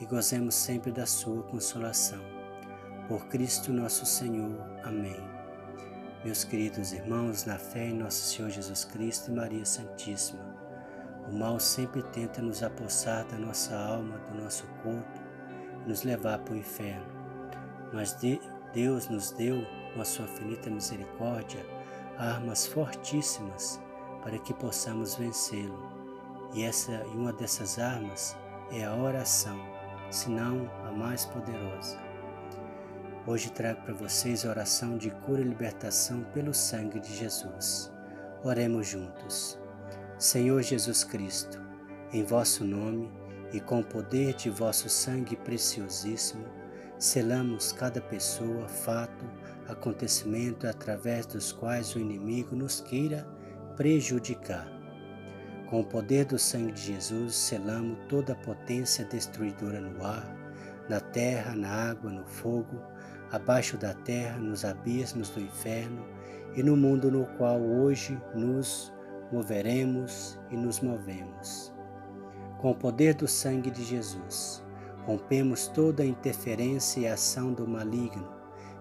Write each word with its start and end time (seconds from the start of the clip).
e 0.00 0.04
gozemos 0.04 0.54
sempre 0.54 0.92
da 0.92 1.06
sua 1.06 1.42
consolação. 1.44 2.20
Por 3.08 3.26
Cristo 3.26 3.72
nosso 3.72 4.04
Senhor. 4.04 4.58
Amém. 4.84 5.16
Meus 6.24 6.44
queridos 6.44 6.92
irmãos, 6.92 7.44
na 7.44 7.58
fé 7.58 7.86
em 7.86 7.94
nosso 7.94 8.22
Senhor 8.22 8.50
Jesus 8.50 8.84
Cristo 8.84 9.30
e 9.30 9.34
Maria 9.34 9.64
Santíssima, 9.64 10.44
o 11.28 11.32
mal 11.32 11.58
sempre 11.58 12.02
tenta 12.02 12.42
nos 12.42 12.62
apossar 12.62 13.24
da 13.26 13.38
nossa 13.38 13.76
alma, 13.76 14.18
do 14.18 14.42
nosso 14.42 14.64
corpo 14.82 15.20
e 15.84 15.88
nos 15.88 16.02
levar 16.02 16.38
para 16.40 16.54
o 16.54 16.58
inferno. 16.58 17.06
Mas 17.92 18.16
Deus 18.72 19.08
nos 19.08 19.30
deu, 19.30 19.64
com 19.94 20.00
a 20.00 20.04
sua 20.04 20.24
infinita 20.24 20.68
misericórdia, 20.68 21.64
armas 22.18 22.66
fortíssimas 22.66 23.80
para 24.22 24.38
que 24.38 24.52
possamos 24.54 25.14
vencê-lo. 25.14 25.90
E 26.52 26.64
essa 26.64 26.92
e 26.92 27.16
uma 27.16 27.32
dessas 27.32 27.78
armas 27.78 28.36
é 28.72 28.84
a 28.84 28.94
oração 28.94 29.75
senão 30.10 30.70
a 30.84 30.92
mais 30.92 31.24
poderosa. 31.24 31.98
Hoje 33.26 33.50
trago 33.50 33.82
para 33.82 33.94
vocês 33.94 34.44
a 34.44 34.50
oração 34.50 34.96
de 34.96 35.10
cura 35.10 35.40
e 35.40 35.44
libertação 35.44 36.22
pelo 36.32 36.54
sangue 36.54 37.00
de 37.00 37.14
Jesus. 37.14 37.92
Oremos 38.44 38.86
juntos. 38.86 39.58
Senhor 40.18 40.62
Jesus 40.62 41.02
Cristo, 41.02 41.60
em 42.12 42.22
vosso 42.24 42.64
nome 42.64 43.10
e 43.52 43.60
com 43.60 43.80
o 43.80 43.84
poder 43.84 44.34
de 44.34 44.48
vosso 44.48 44.88
sangue 44.88 45.36
preciosíssimo, 45.36 46.46
selamos 46.98 47.72
cada 47.72 48.00
pessoa, 48.00 48.68
fato, 48.68 49.24
acontecimento 49.68 50.66
através 50.66 51.26
dos 51.26 51.52
quais 51.52 51.94
o 51.96 51.98
inimigo 51.98 52.54
nos 52.54 52.80
queira 52.80 53.26
prejudicar 53.76 54.75
com 55.68 55.80
o 55.80 55.84
poder 55.84 56.24
do 56.24 56.38
sangue 56.38 56.72
de 56.72 56.80
Jesus, 56.92 57.34
selamos 57.34 57.98
toda 58.08 58.32
a 58.32 58.36
potência 58.36 59.04
destruidora 59.04 59.80
no 59.80 60.04
ar, 60.04 60.26
na 60.88 61.00
terra, 61.00 61.54
na 61.56 61.90
água, 61.90 62.10
no 62.10 62.24
fogo, 62.24 62.80
abaixo 63.32 63.76
da 63.76 63.92
terra, 63.92 64.38
nos 64.38 64.64
abismos 64.64 65.30
do 65.30 65.40
inferno 65.40 66.06
e 66.54 66.62
no 66.62 66.76
mundo 66.76 67.10
no 67.10 67.26
qual 67.36 67.60
hoje 67.60 68.20
nos 68.34 68.92
moveremos 69.32 70.38
e 70.50 70.56
nos 70.56 70.80
movemos. 70.80 71.72
Com 72.58 72.70
o 72.70 72.74
poder 72.74 73.14
do 73.14 73.26
sangue 73.26 73.70
de 73.70 73.84
Jesus, 73.84 74.64
rompemos 75.04 75.66
toda 75.68 76.02
a 76.02 76.06
interferência 76.06 77.00
e 77.00 77.06
ação 77.06 77.52
do 77.52 77.66
maligno. 77.66 78.28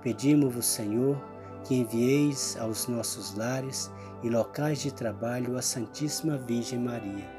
Pedimos-vos, 0.00 0.66
Senhor, 0.66 1.20
que 1.68 1.74
envieis 1.74 2.56
aos 2.58 2.88
nossos 2.88 3.34
lares 3.34 3.92
e 4.22 4.30
locais 4.30 4.80
de 4.80 4.90
trabalho 4.90 5.58
a 5.58 5.60
Santíssima 5.60 6.38
Virgem 6.38 6.78
Maria, 6.78 7.30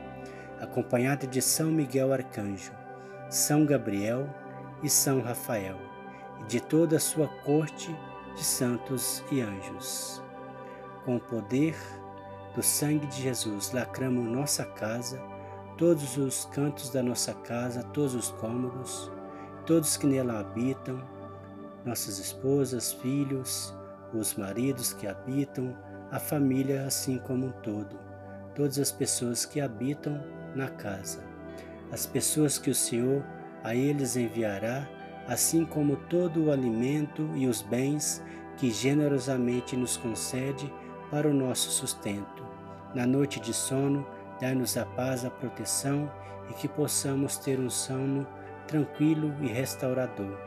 acompanhada 0.61 1.25
de 1.25 1.41
São 1.41 1.71
Miguel 1.71 2.13
Arcanjo, 2.13 2.71
São 3.27 3.65
Gabriel 3.65 4.29
e 4.83 4.89
São 4.89 5.19
Rafael, 5.19 5.77
e 6.41 6.45
de 6.45 6.61
toda 6.61 6.97
a 6.97 6.99
sua 6.99 7.27
corte 7.43 7.89
de 8.35 8.43
santos 8.43 9.23
e 9.31 9.41
anjos. 9.41 10.21
Com 11.05 11.15
o 11.15 11.19
poder 11.19 11.75
do 12.55 12.61
sangue 12.61 13.07
de 13.07 13.23
Jesus, 13.23 13.71
lacramos 13.71 14.31
nossa 14.31 14.63
casa, 14.63 15.19
todos 15.75 16.17
os 16.17 16.45
cantos 16.53 16.91
da 16.91 17.01
nossa 17.01 17.33
casa, 17.33 17.81
todos 17.81 18.13
os 18.13 18.29
cômodos, 18.33 19.11
todos 19.65 19.97
que 19.97 20.05
nela 20.05 20.39
habitam, 20.39 21.01
nossas 21.83 22.19
esposas, 22.19 22.93
filhos, 22.93 23.73
os 24.13 24.35
maridos 24.35 24.93
que 24.93 25.07
habitam, 25.07 25.75
a 26.11 26.19
família 26.19 26.85
assim 26.85 27.17
como 27.17 27.47
um 27.47 27.51
todo, 27.51 27.99
todas 28.55 28.79
as 28.79 28.91
pessoas 28.91 29.45
que 29.45 29.61
habitam 29.61 30.23
na 30.55 30.67
casa, 30.67 31.23
as 31.91 32.05
pessoas 32.05 32.57
que 32.57 32.69
o 32.69 32.75
Senhor 32.75 33.23
a 33.63 33.75
eles 33.75 34.15
enviará, 34.15 34.87
assim 35.27 35.65
como 35.65 35.95
todo 35.95 36.45
o 36.45 36.51
alimento 36.51 37.29
e 37.35 37.47
os 37.47 37.61
bens 37.61 38.23
que 38.57 38.71
generosamente 38.71 39.75
nos 39.75 39.97
concede 39.97 40.71
para 41.11 41.27
o 41.27 41.33
nosso 41.33 41.69
sustento. 41.71 42.45
Na 42.93 43.05
noite 43.05 43.39
de 43.39 43.53
sono, 43.53 44.05
dá-nos 44.41 44.77
a 44.77 44.85
paz, 44.85 45.23
a 45.23 45.29
proteção 45.29 46.11
e 46.49 46.53
que 46.53 46.67
possamos 46.67 47.37
ter 47.37 47.59
um 47.59 47.69
sono 47.69 48.27
tranquilo 48.67 49.33
e 49.41 49.47
restaurador. 49.47 50.37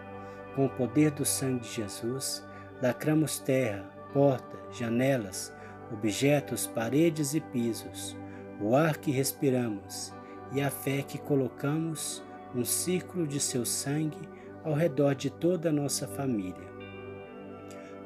Com 0.55 0.67
o 0.67 0.71
poder 0.71 1.11
do 1.13 1.25
sangue 1.25 1.61
de 1.61 1.69
Jesus, 1.69 2.45
lacramos 2.83 3.39
terra, 3.39 3.85
porta, 4.13 4.59
janelas, 4.73 5.53
objetos, 5.93 6.67
paredes 6.67 7.33
e 7.33 7.41
pisos, 7.41 8.17
o 8.61 8.75
ar 8.75 8.97
que 8.97 9.13
respiramos 9.13 10.13
e 10.53 10.61
a 10.61 10.69
fé 10.69 11.03
que 11.03 11.17
colocamos 11.17 12.23
um 12.55 12.65
círculo 12.65 13.27
de 13.27 13.39
seu 13.39 13.65
sangue 13.65 14.29
ao 14.65 14.75
redor 14.75 15.15
de 15.15 15.31
toda 15.31 15.69
a 15.69 15.73
nossa 15.73 16.09
família. 16.09 16.73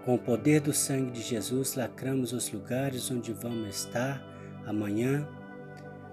Com 0.05 0.15
o 0.15 0.19
poder 0.19 0.61
do 0.61 0.73
sangue 0.73 1.11
de 1.11 1.23
Jesus, 1.23 1.75
lacramos 1.75 2.33
os 2.33 2.53
lugares 2.53 3.11
onde 3.11 3.33
vamos 3.33 3.75
estar 3.75 4.23
amanhã, 4.67 5.27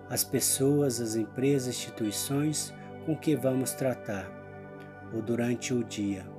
as 0.10 0.24
pessoas, 0.24 1.02
as 1.02 1.16
empresas, 1.16 1.76
instituições 1.76 2.74
com 3.06 3.16
que 3.16 3.36
vamos 3.36 3.74
tratar, 3.74 4.32
ou 5.14 5.22
durante 5.22 5.74
o 5.74 5.84
dia. 5.84 6.33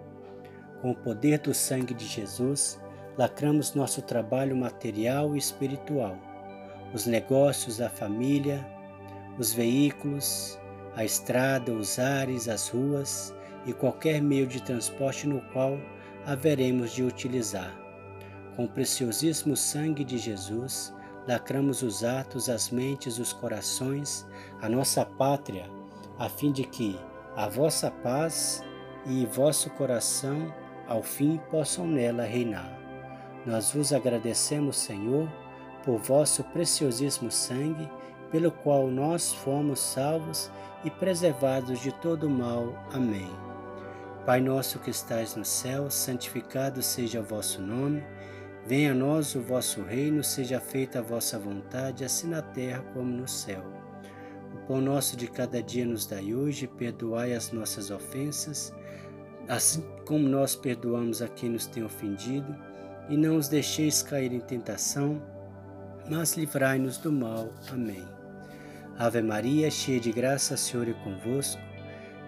Com 0.85 0.91
o 0.91 0.95
poder 0.95 1.39
do 1.39 1.55
sangue 1.55 1.95
de 1.95 2.05
Jesus, 2.05 2.79
lacramos 3.17 3.73
nosso 3.73 4.03
trabalho 4.03 4.55
material 4.55 5.35
e 5.35 5.39
espiritual, 5.39 6.15
os 6.93 7.07
negócios, 7.07 7.81
a 7.81 7.89
família, 7.89 8.63
os 9.39 9.55
veículos, 9.55 10.61
a 10.95 11.03
estrada, 11.03 11.73
os 11.73 11.99
ares, 11.99 12.51
as 12.51 12.69
ruas 12.69 13.35
e 13.65 13.73
qualquer 13.73 14.21
meio 14.21 14.47
de 14.47 14.63
transporte 14.63 15.27
no 15.27 15.41
qual 15.55 15.79
haveremos 16.27 16.93
de 16.93 17.03
utilizar. 17.03 17.75
Com 18.55 18.67
o 18.67 18.69
preciosíssimo 18.69 19.57
sangue 19.57 20.05
de 20.05 20.19
Jesus, 20.19 20.93
lacramos 21.27 21.81
os 21.81 22.05
atos, 22.05 22.51
as 22.51 22.69
mentes, 22.69 23.19
os 23.19 23.33
corações, 23.33 24.27
a 24.61 24.69
nossa 24.69 25.03
pátria, 25.03 25.65
a 26.19 26.29
fim 26.29 26.53
de 26.53 26.65
que 26.65 27.01
a 27.35 27.49
vossa 27.49 27.91
paz 27.91 28.63
e 29.07 29.25
vosso 29.25 29.71
coração 29.71 30.53
ao 30.89 31.03
fim 31.03 31.39
possam 31.51 31.87
nela 31.87 32.25
reinar. 32.25 32.71
Nós 33.47 33.73
vos 33.73 33.93
agradecemos, 33.93 34.77
Senhor, 34.77 35.29
por 35.85 35.99
vosso 35.99 36.43
preciosíssimo 36.45 37.31
sangue, 37.31 37.89
pelo 38.31 38.51
qual 38.51 38.89
nós 38.89 39.33
fomos 39.33 39.81
salvos 39.81 40.51
e 40.85 40.91
preservados 40.91 41.81
de 41.81 41.93
todo 41.93 42.29
mal. 42.29 42.75
Amém. 42.93 43.31
Pai 44.25 44.41
nosso 44.41 44.79
que 44.79 44.91
estais 44.91 45.37
no 45.37 45.45
céu, 45.45 45.91
santificado 45.91 46.83
seja 46.83 47.21
o 47.21 47.25
vosso 47.25 47.61
nome. 47.61 48.03
Venha 48.67 48.93
a 48.93 48.95
nós 48.95 49.35
o 49.35 49.43
vosso 49.43 49.83
reino, 49.83 50.25
seja 50.25 50.59
feita 50.59 51.01
a 51.01 51.03
vossa 51.03 51.39
vontade, 51.39 52.03
assim 52.03 52.29
na 52.29 52.41
terra 52.41 52.83
como 52.95 53.11
no 53.11 53.29
céu. 53.29 53.63
O 54.55 54.67
pão 54.67 54.81
nosso 54.81 55.15
de 55.15 55.27
cada 55.27 55.63
dia 55.63 55.85
nos 55.85 56.07
dai 56.07 56.33
hoje, 56.33 56.67
perdoai 56.67 57.35
as 57.35 57.53
nossas 57.53 57.91
ofensas, 57.91 58.73
assim 59.49 59.83
como 60.07 60.29
nós 60.29 60.55
perdoamos 60.55 61.23
a 61.23 61.29
quem 61.29 61.51
nos 61.51 61.67
tem 61.67 61.83
ofendido 61.83 62.55
e 63.09 63.17
não 63.17 63.37
os 63.37 63.49
deixeis 63.49 64.03
cair 64.03 64.33
em 64.33 64.41
tentação, 64.41 65.21
mas 66.09 66.37
livrai-nos 66.37 66.99
do 66.99 67.13
mal. 67.13 67.51
Amém. 67.71 68.05
Ave 68.99 69.23
Maria, 69.23 69.71
cheia 69.71 70.01
de 70.01 70.13
graça, 70.13 70.55
o 70.55 70.59
Senhor 70.59 70.89
é 70.89 70.93
convosco. 70.93 71.61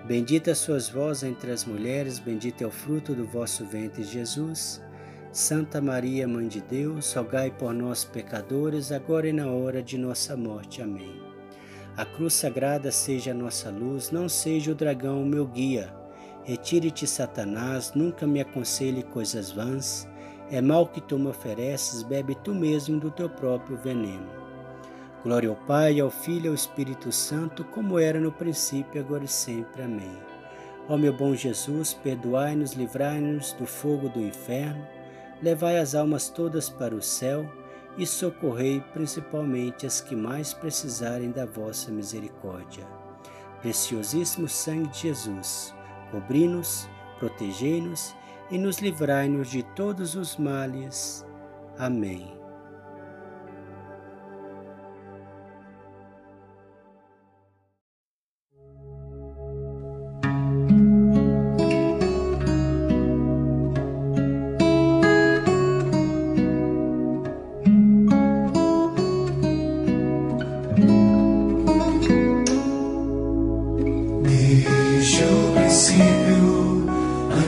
Bendita 0.06 0.54
sois 0.54 0.88
vós 0.88 1.22
entre 1.22 1.50
as 1.50 1.64
mulheres, 1.64 2.18
bendito 2.18 2.62
é 2.62 2.66
o 2.66 2.70
fruto 2.70 3.14
do 3.14 3.26
vosso 3.26 3.64
ventre, 3.64 4.02
Jesus. 4.02 4.82
Santa 5.32 5.80
Maria, 5.80 6.26
Mãe 6.26 6.48
de 6.48 6.60
Deus, 6.60 7.12
rogai 7.12 7.50
por 7.50 7.72
nós, 7.72 8.04
pecadores, 8.04 8.90
agora 8.90 9.28
e 9.28 9.32
na 9.32 9.50
hora 9.50 9.82
de 9.82 9.98
nossa 9.98 10.36
morte. 10.36 10.80
Amém. 10.80 11.20
A 11.96 12.04
cruz 12.04 12.34
sagrada 12.34 12.90
seja 12.90 13.32
a 13.32 13.34
nossa 13.34 13.70
luz, 13.70 14.10
não 14.10 14.28
seja 14.28 14.72
o 14.72 14.74
dragão 14.74 15.22
o 15.22 15.26
meu 15.26 15.46
guia. 15.46 15.92
Retire-te, 16.46 17.06
Satanás, 17.06 17.92
nunca 17.94 18.26
me 18.26 18.40
aconselhe 18.40 19.02
coisas 19.02 19.50
vãs 19.50 20.08
é 20.48 20.60
mal 20.60 20.86
que 20.86 21.00
tu 21.00 21.18
me 21.18 21.26
ofereces, 21.26 22.04
bebe 22.04 22.36
tu 22.36 22.54
mesmo 22.54 23.00
do 23.00 23.10
teu 23.10 23.28
próprio 23.28 23.76
veneno. 23.76 24.28
Glória 25.24 25.48
ao 25.48 25.56
Pai, 25.56 25.98
ao 25.98 26.08
Filho 26.08 26.46
e 26.46 26.48
ao 26.48 26.54
Espírito 26.54 27.10
Santo, 27.10 27.64
como 27.64 27.98
era 27.98 28.20
no 28.20 28.30
princípio, 28.30 29.00
agora 29.00 29.24
e 29.24 29.28
sempre. 29.28 29.82
Amém. 29.82 30.16
Ó 30.88 30.96
meu 30.96 31.12
bom 31.12 31.34
Jesus, 31.34 31.94
perdoai-nos, 31.94 32.74
livrai-nos 32.74 33.54
do 33.54 33.66
fogo 33.66 34.08
do 34.08 34.20
inferno, 34.20 34.86
levai 35.42 35.78
as 35.78 35.96
almas 35.96 36.28
todas 36.28 36.70
para 36.70 36.94
o 36.94 37.02
céu 37.02 37.44
e 37.98 38.06
socorrei 38.06 38.80
principalmente 38.92 39.84
as 39.84 40.00
que 40.00 40.14
mais 40.14 40.52
precisarem 40.52 41.32
da 41.32 41.44
vossa 41.44 41.90
misericórdia. 41.90 42.86
Preciosíssimo 43.60 44.48
sangue 44.48 44.90
de 44.90 45.00
Jesus, 45.00 45.74
cobri-nos, 46.10 46.88
protegei-nos 47.18 48.14
e 48.50 48.58
nos 48.58 48.78
livrai-nos 48.78 49.50
de 49.50 49.62
todos 49.62 50.14
os 50.14 50.36
males. 50.36 51.24
Amém. 51.78 52.35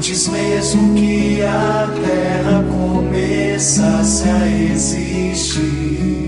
Antes 0.08 0.26
mesmo 0.28 0.94
que 0.94 1.42
a 1.42 1.86
terra 2.02 2.64
começasse 2.64 4.26
a 4.26 4.48
existir. 4.72 6.27